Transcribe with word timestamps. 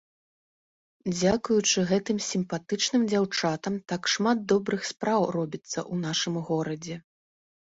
Дзякуючы 1.17 1.83
гэтым 1.91 2.17
сімпатычным 2.29 3.05
дзяўчатам 3.11 3.73
так 3.93 4.01
шмат 4.15 4.37
добрых 4.53 4.81
спраў 4.93 5.21
робіцца 5.37 5.65
ў 5.67 5.95
нашым 6.07 6.35
горадзе. 6.49 6.95